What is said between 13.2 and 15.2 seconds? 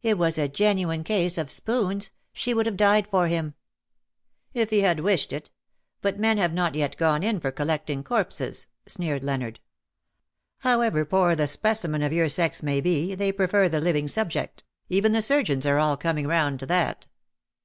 prefer the living subject— even the